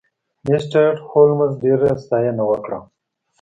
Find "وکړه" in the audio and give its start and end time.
2.49-2.79